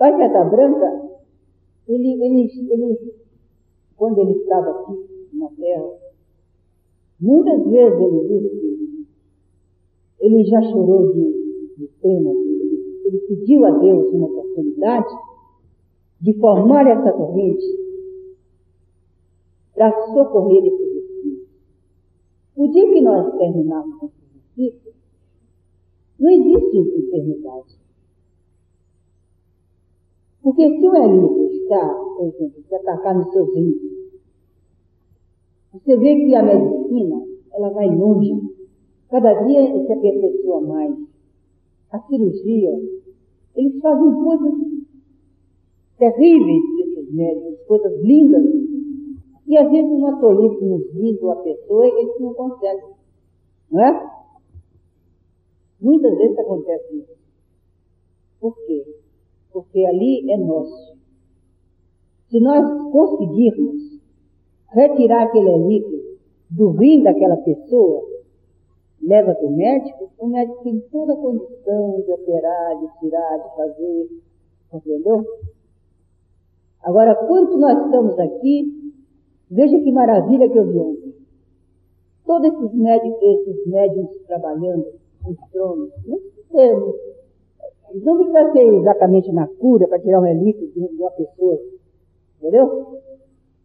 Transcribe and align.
Pai 0.00 0.16
Seta 0.16 0.44
Branca, 0.44 1.10
ele, 1.86 2.24
ele, 2.24 2.50
ele, 2.70 3.14
quando 3.98 4.18
ele 4.22 4.32
estava 4.32 4.70
aqui 4.70 5.28
na 5.34 5.46
Terra, 5.50 5.90
muitas 7.20 7.66
vezes 7.66 8.00
ele 8.00 8.28
disse 8.28 8.60
que 8.60 9.06
ele 10.20 10.44
já 10.44 10.62
chorou 10.62 11.12
de, 11.12 11.76
de 11.76 11.86
pena, 12.00 12.30
ele, 12.30 13.02
ele 13.04 13.18
pediu 13.28 13.66
a 13.66 13.72
Deus 13.72 14.10
uma 14.14 14.28
oportunidade 14.28 15.14
de 16.18 16.32
formar 16.40 16.86
essa 16.86 17.12
corrente 17.12 17.66
para 19.74 19.92
socorrer 20.14 20.64
esses 20.64 20.96
espíritos. 20.96 21.48
O 22.56 22.68
dia 22.68 22.90
que 22.90 23.02
nós 23.02 23.36
terminarmos 23.36 24.02
esses 24.04 24.34
espíritos, 24.34 24.94
não 26.18 26.30
existe 26.30 26.78
enfermidade. 26.78 27.79
Porque 30.42 30.78
se 30.78 30.88
o 30.88 30.96
Elito 30.96 31.52
está, 31.52 31.88
por 32.16 32.26
exemplo, 32.26 32.62
se 32.66 32.74
atacar 32.74 33.14
nos 33.14 33.30
seus 33.30 33.54
rins, 33.54 33.90
você 35.72 35.96
vê 35.96 36.16
que 36.16 36.34
a 36.34 36.42
medicina, 36.42 37.24
ela 37.52 37.70
vai 37.70 37.88
longe. 37.94 38.32
Cada 39.08 39.32
dia 39.44 39.86
se 39.86 39.92
aperfeiçoa 39.92 40.60
mais. 40.62 40.96
A 41.92 42.00
cirurgia, 42.00 42.80
eles 43.54 43.80
fazem 43.80 44.14
coisas 44.22 44.54
terríveis, 45.98 46.62
esses 46.80 47.14
médicos, 47.14 47.66
coisas 47.66 48.00
lindas. 48.02 48.44
E 49.46 49.56
às 49.56 49.70
vezes 49.70 49.90
uma 49.90 50.20
tolice 50.20 50.64
nos 50.64 50.92
diz 50.92 51.22
a 51.24 51.36
pessoa 51.36 51.86
eles 51.86 52.20
não 52.20 52.34
conseguem. 52.34 52.90
Não 53.70 53.84
é? 53.84 54.10
Muitas 55.80 56.16
vezes 56.16 56.38
acontece 56.38 56.96
isso. 56.96 57.16
Por 58.40 58.56
quê? 58.66 58.84
Porque 59.52 59.84
ali 59.84 60.30
é 60.30 60.36
nosso. 60.36 60.96
Se 62.28 62.40
nós 62.40 62.92
conseguirmos 62.92 64.00
retirar 64.68 65.24
aquele 65.24 65.56
líquido 65.66 66.18
do 66.50 66.70
rim 66.70 67.02
daquela 67.02 67.36
pessoa, 67.38 68.04
leva 69.02 69.34
para 69.34 69.46
o 69.46 69.56
médico, 69.56 70.10
o 70.18 70.26
médico 70.26 70.62
tem 70.62 70.80
toda 70.92 71.14
a 71.14 71.16
condição 71.16 72.02
de 72.04 72.12
operar, 72.12 72.78
de 72.78 72.98
tirar, 73.00 73.38
de 73.38 73.56
fazer, 73.56 74.08
entendeu? 74.72 75.24
Agora, 76.82 77.14
quanto 77.14 77.58
nós 77.58 77.84
estamos 77.84 78.18
aqui, 78.18 78.94
veja 79.50 79.78
que 79.80 79.92
maravilha 79.92 80.48
que 80.48 80.58
eu 80.58 80.66
vi 80.66 80.78
ontem. 80.78 81.14
Todos 82.24 82.52
esses 82.52 82.74
médicos, 82.74 83.22
esses 83.22 83.66
médicos 83.66 84.16
trabalhando 84.26 84.86
os 85.26 85.36
tronos, 85.50 85.90
não, 86.52 86.94
não 87.94 88.16
precisa 88.16 88.52
ser 88.52 88.74
exatamente 88.74 89.32
na 89.32 89.46
cura 89.46 89.88
para 89.88 89.98
tirar 90.00 90.20
um 90.20 90.26
elite 90.26 90.66
de 90.68 90.80
uma 90.80 91.10
pessoa, 91.10 91.58
entendeu? 92.38 93.00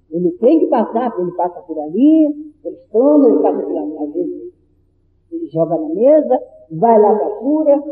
Ele 0.09 0.31
tem 0.31 0.59
que 0.59 0.67
passar, 0.67 1.13
ele 1.19 1.31
passa 1.31 1.61
por 1.61 1.79
ali, 1.79 2.53
eles 2.63 2.79
tomam, 2.91 3.29
ele 3.29 3.41
passa 3.41 3.61
por 3.61 3.77
ali, 3.77 3.97
às 3.97 4.13
vezes 4.13 4.53
ele 5.31 5.47
joga 5.47 5.77
na 5.77 5.89
mesa, 5.89 6.39
vai 6.71 6.99
lá 6.99 7.15
para 7.15 7.27
a 7.27 7.37
cura. 7.37 7.83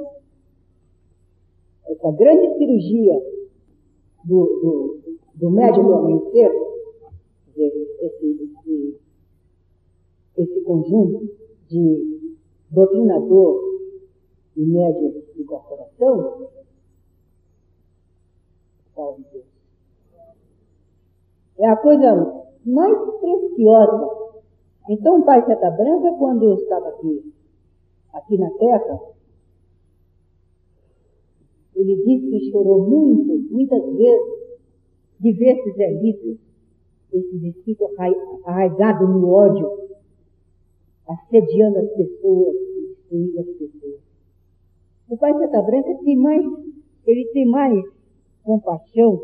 Essa 1.85 2.11
grande 2.11 2.57
cirurgia 2.57 3.21
do, 4.23 4.45
do, 4.45 4.99
do 5.35 5.51
médico 5.51 5.85
do 5.85 5.93
amanhecer, 5.95 6.51
esse, 7.55 7.87
esse, 8.01 8.99
esse 10.37 10.61
conjunto 10.61 11.29
de 11.69 12.31
doutrinador 12.71 13.61
e 14.55 14.65
médio 14.65 15.22
Deus 16.03 16.43
é 21.57 21.67
a 21.67 21.77
coisa 21.77 22.43
mais 22.65 22.97
preciosa. 23.19 24.33
Então, 24.89 25.19
o 25.19 25.25
pai 25.25 25.45
Seta 25.45 25.71
Branca, 25.71 26.11
quando 26.17 26.43
eu 26.43 26.55
estava 26.55 26.89
aqui, 26.89 27.33
aqui 28.13 28.37
na 28.37 28.49
terra, 28.51 28.99
ele 31.75 31.95
disse 32.03 32.29
que 32.29 32.51
chorou 32.51 32.89
muito, 32.89 33.53
muitas 33.53 33.83
vezes, 33.95 34.43
de 35.19 35.31
ver 35.31 35.57
esses 35.57 35.77
elites, 35.77 36.37
esses 37.13 37.43
espíritos 37.43 37.87
arraigados 38.45 39.09
no 39.09 39.29
ódio, 39.29 39.71
assediando 41.07 41.79
as 41.79 41.89
pessoas, 41.91 42.55
destruindo 42.89 43.39
as 43.39 43.47
pessoas. 43.57 44.12
O 45.23 45.25
pai 45.25 45.39
Seta 45.39 45.61
Branca 45.61 45.95
tem 46.03 46.17
mais, 46.17 46.43
ele 47.07 47.25
tem 47.31 47.45
mais 47.45 47.81
compaixão 48.43 49.21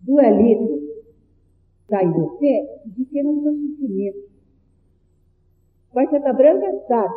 do 0.00 0.20
elito 0.20 0.84
está 1.84 2.02
em 2.02 2.10
você 2.10 2.80
de 2.86 3.04
que 3.04 3.22
no 3.22 3.40
seu 3.40 3.54
sofrimento. 3.54 4.28
Pai 5.92 6.08
Santa 6.10 6.32
Branca 6.32 6.84
sabe 6.88 7.14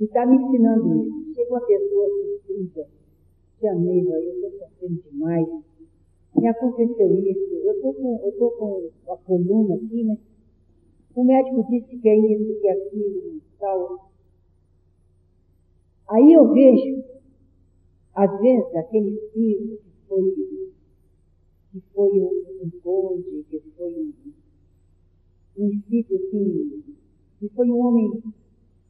e 0.00 0.04
está 0.04 0.26
me 0.26 0.34
ensinando 0.34 1.06
isso. 1.06 1.34
Chega 1.34 1.50
uma 1.50 1.60
pessoa 1.60 2.08
sofrida, 2.08 2.88
te 3.60 3.68
amei, 3.68 4.00
eu 4.00 4.18
estou 4.18 4.50
sofrendo 4.58 5.02
demais. 5.08 5.48
Me 6.36 6.48
aconteceu 6.48 7.18
isso, 7.20 7.54
eu 7.54 7.72
estou 7.74 7.94
com, 7.94 8.20
eu 8.24 8.32
tô 8.32 8.50
com 8.50 9.12
a 9.12 9.16
coluna 9.18 9.76
aqui, 9.76 10.02
mas 10.02 10.18
o 11.14 11.22
médico 11.22 11.64
disse 11.70 11.96
que 11.98 12.08
é 12.08 12.16
isso, 12.16 12.60
que 12.60 12.66
é 12.66 12.72
aquilo, 12.72 13.40
tal. 13.60 14.10
Aí 16.08 16.32
eu 16.32 16.52
vejo, 16.52 17.11
às 18.14 18.40
vezes, 18.40 18.74
aquele 18.74 19.10
espírito 19.10 19.82
que 19.82 20.08
foi 20.08 20.72
que 21.72 21.82
foi 21.94 22.20
um, 22.20 22.44
um 22.62 22.70
que 23.48 23.62
foi 23.76 23.92
um, 23.94 24.12
um 25.56 25.68
espírito 25.70 26.14
assim, 26.16 26.84
que 27.38 27.48
foi 27.48 27.70
um 27.70 27.78
homem 27.78 28.22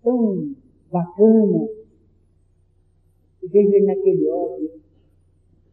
tão 0.03 0.57
bacana, 0.91 1.69
e 3.43 3.47
vejo 3.47 3.73
ele 3.73 3.87
naquele 3.87 4.27
homem, 4.29 4.71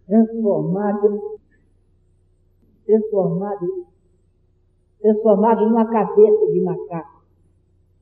transformado, 0.05 1.39
transformado, 2.85 3.87
transformado 5.01 5.65
numa 5.65 5.89
cabeça 5.89 6.51
de 6.51 6.61
macaco, 6.61 7.23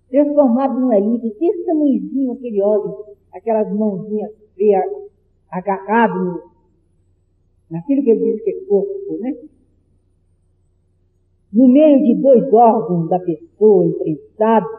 transformado 0.09 0.79
num 0.81 0.91
elite, 0.91 1.33
desse 1.39 1.63
tamanhozinho 1.65 2.33
aquele 2.33 2.61
óleo, 2.61 3.05
aquelas 3.31 3.73
mãozinhas 3.73 4.31
feias, 4.55 5.06
agarrado 5.49 6.25
no, 6.25 6.51
naquilo 7.69 8.03
que 8.03 8.09
ele 8.09 8.33
diz 8.33 8.43
que 8.43 8.51
é 8.51 8.65
corpo, 8.65 9.17
né? 9.19 9.35
No 11.51 11.67
meio 11.67 12.03
de 12.03 12.21
dois 12.21 12.51
órgãos 12.53 13.09
da 13.09 13.19
pessoa 13.19 13.85
imprensados, 13.85 14.69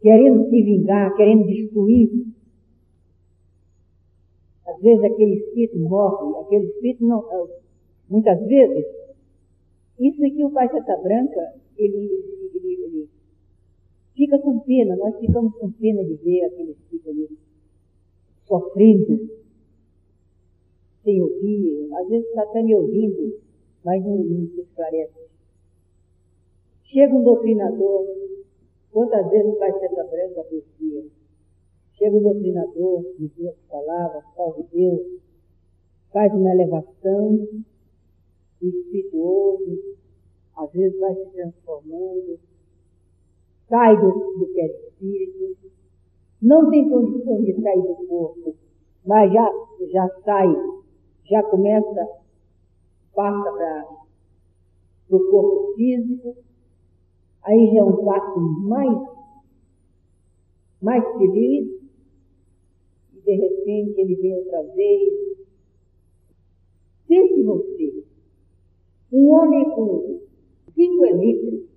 querendo 0.00 0.48
se 0.48 0.62
vingar, 0.62 1.14
querendo 1.16 1.46
destruir. 1.46 2.10
Às 4.66 4.80
vezes 4.80 5.04
aquele 5.04 5.34
espírito 5.34 5.78
morre, 5.80 6.40
aquele 6.40 6.66
espírito 6.66 7.04
não. 7.04 7.24
Muitas 8.08 8.38
vezes, 8.46 8.86
isso 9.98 10.24
aqui 10.24 10.44
o 10.44 10.50
Pai 10.50 10.68
Santa 10.70 10.96
Branca, 10.98 11.54
ele, 11.76 11.96
ele, 12.54 12.84
ele 12.84 13.08
fica 14.14 14.38
com 14.38 14.60
pena, 14.60 14.96
nós 14.96 15.18
ficamos 15.18 15.54
com 15.56 15.70
pena 15.72 16.04
de 16.04 16.14
ver 16.14 16.44
aquele 16.44 16.70
espírito 16.70 17.10
ali 17.10 17.37
sofrendo 18.48 19.28
sem 21.04 21.22
ouvir, 21.22 21.88
às 21.94 22.08
vezes 22.08 22.28
está 22.28 22.42
até 22.42 22.62
me 22.62 22.74
ouvindo, 22.74 23.38
mas 23.84 24.04
não, 24.04 24.16
não 24.16 24.48
se 24.48 24.60
esclarece. 24.60 25.28
Chega 26.84 27.14
um 27.14 27.22
doutrinador, 27.22 28.06
quantas 28.90 29.30
vezes 29.30 29.52
o 29.52 29.58
Pai 29.58 29.72
Santa 29.72 30.04
Branca 30.04 30.40
aprecia? 30.40 31.04
Chega 31.94 32.16
um 32.16 32.22
doutrinador, 32.22 33.04
em 33.18 33.26
duas 33.36 33.56
palavras, 33.68 34.24
salve 34.34 34.64
Deus, 34.72 35.20
faz 36.12 36.32
uma 36.32 36.52
elevação, 36.52 37.46
espirituoso, 38.60 39.96
às 40.56 40.72
vezes 40.72 40.98
vai 40.98 41.14
se 41.14 41.30
transformando, 41.32 42.38
sai 43.68 43.96
do, 43.96 44.10
do 44.38 44.46
que 44.52 44.60
é 44.60 44.66
espírito, 44.66 45.67
não 46.40 46.70
tem 46.70 46.88
condições 46.88 47.44
de 47.44 47.60
sair 47.60 47.82
do 47.82 48.06
corpo, 48.06 48.54
mas 49.04 49.32
já, 49.32 49.50
já 49.90 50.08
sai 50.24 50.78
já 51.28 51.42
começa, 51.42 52.08
passa 53.14 53.52
para 53.52 53.86
o 55.10 55.30
corpo 55.30 55.74
físico, 55.74 56.36
aí 57.42 57.70
já 57.72 57.80
é 57.80 57.84
um 57.84 58.04
passo 58.04 58.40
mais, 58.40 59.08
mais 60.80 61.04
feliz, 61.18 61.82
e 63.12 63.20
de 63.20 63.32
repente 63.34 64.00
ele 64.00 64.14
vem 64.16 64.36
outra 64.36 64.62
vez. 64.74 65.38
Pense 67.06 67.42
você, 67.42 68.04
um 69.12 69.30
homem 69.30 69.70
com 69.70 70.20
cinco 70.74 71.04
elitros, 71.04 71.68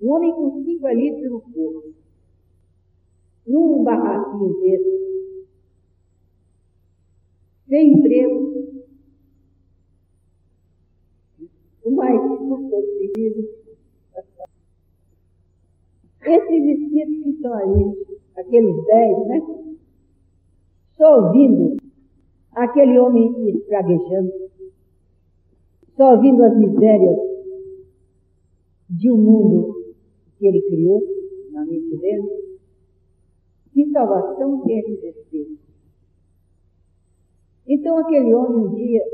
um 0.00 0.10
homem 0.10 0.32
com 0.32 0.64
cinco 0.64 0.88
elitros 0.88 1.30
no 1.30 1.40
corpo, 1.40 1.94
barraquinho 3.88 4.60
desse, 4.60 5.46
sem 7.68 7.94
emprego, 7.94 8.84
o 11.84 11.90
mais 11.92 12.20
possível. 12.20 13.58
Esses 16.20 16.64
espíritos 16.66 17.22
que 17.22 17.30
estão 17.30 17.54
ali, 17.54 18.06
aqueles 18.36 18.84
dez, 18.84 19.26
né? 19.28 19.42
Só 20.98 21.24
ouvindo 21.24 21.76
aquele 22.52 22.98
homem 22.98 23.48
espraguejando, 23.48 24.32
só 25.96 26.16
ouvindo 26.16 26.44
as 26.44 26.58
misérias 26.58 27.16
de 28.90 29.10
um 29.10 29.16
mundo 29.16 29.94
que 30.38 30.46
ele 30.46 30.60
criou 30.62 31.02
na 31.52 31.64
mente 31.64 31.96
dele, 31.96 32.37
que 33.78 33.92
salvação 33.92 34.60
tem 34.62 34.80
esses 34.80 35.04
espíritos. 35.04 35.56
Então 37.64 37.96
aquele 37.98 38.34
homem 38.34 38.64
um 38.64 38.74
dia, 38.74 39.04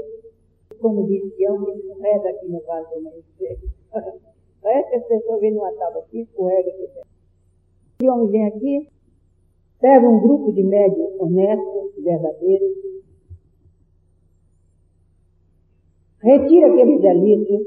como 0.81 1.07
disse 1.07 1.37
Tião, 1.37 1.69
escorrega 1.77 2.31
aqui 2.31 2.49
no 2.49 2.61
vaso 2.61 2.89
do. 2.95 3.13
Parece 4.63 4.89
que 4.89 4.97
as 4.97 5.07
pessoas 5.07 5.41
vêm 5.43 5.53
numa 5.53 5.71
tábua 5.73 6.01
aqui, 6.01 6.21
escorrega 6.21 6.71
aqui. 6.71 6.89
Esse 8.01 8.09
homem 8.09 8.29
vem 8.29 8.47
aqui, 8.47 8.89
pega 9.81 10.09
um 10.09 10.21
grupo 10.21 10.51
de 10.51 10.63
médios 10.63 11.11
honestos, 11.21 12.03
verdadeiros, 12.03 12.77
retira 16.23 16.73
aqueles 16.73 17.03
delícios, 17.03 17.67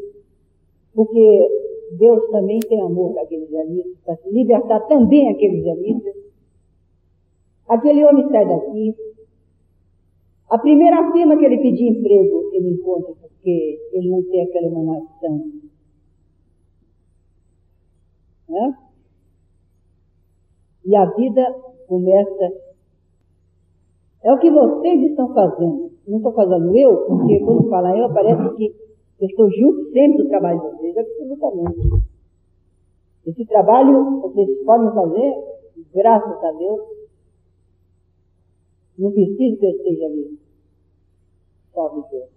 porque 0.95 1.47
Deus 1.91 2.27
também 2.31 2.59
tem 2.61 2.81
amor 2.81 3.13
para 3.13 3.21
aqueles 3.21 3.49
delícios, 3.51 3.99
para 4.03 4.17
libertar 4.31 4.79
também 4.87 5.29
aqueles 5.29 5.63
delícios. 5.63 6.16
Aquele 7.67 8.05
homem 8.05 8.29
sai 8.29 8.47
daqui, 8.47 8.95
a 10.49 10.57
primeira 10.57 11.11
firma 11.11 11.37
que 11.37 11.45
ele 11.45 11.57
pedir 11.57 11.89
emprego, 11.89 12.49
ele 12.53 12.69
encontra 12.69 13.13
porque 13.15 13.79
ele 13.91 14.09
não 14.09 14.23
tem 14.23 14.43
aquela 14.43 14.67
emanação. 14.67 15.43
Né? 18.47 18.77
E 20.85 20.95
a 20.95 21.05
vida 21.05 21.53
começa. 21.87 22.53
É 24.23 24.33
o 24.33 24.39
que 24.39 24.49
vocês 24.49 25.01
estão 25.09 25.33
fazendo. 25.33 25.91
Não 26.07 26.17
estou 26.17 26.31
fazendo 26.31 26.77
eu, 26.77 26.95
porque 27.05 27.39
quando 27.41 27.69
fala 27.69 27.97
eu, 27.97 28.13
parece 28.13 28.55
que 28.55 28.73
eu 29.19 29.27
estou 29.27 29.51
junto 29.51 29.91
sempre 29.91 30.23
do 30.23 30.29
trabalho 30.29 30.61
de 30.61 30.77
vocês, 30.77 30.97
absolutamente. 30.97 32.03
Esse 33.25 33.45
trabalho 33.45 34.21
vocês 34.21 34.63
podem 34.63 34.93
fazer, 34.93 35.35
graças 35.93 36.41
a 36.41 36.51
Deus, 36.53 36.96
não 38.97 39.11
preciso 39.11 39.57
que 39.57 39.65
eu 39.65 39.71
esteja 39.71 40.05
ali. 40.05 40.39
Salve 41.73 42.09
Deus. 42.09 42.36